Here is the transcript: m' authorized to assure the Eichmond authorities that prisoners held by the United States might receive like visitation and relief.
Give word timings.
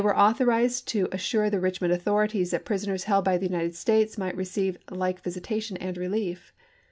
m' 0.01 0.07
authorized 0.07 0.87
to 0.87 1.07
assure 1.11 1.47
the 1.51 1.57
Eichmond 1.59 1.91
authorities 1.91 2.49
that 2.49 2.65
prisoners 2.65 3.03
held 3.03 3.23
by 3.23 3.37
the 3.37 3.45
United 3.45 3.75
States 3.75 4.17
might 4.17 4.35
receive 4.35 4.75
like 4.89 5.21
visitation 5.21 5.77
and 5.77 5.95
relief. 5.95 6.51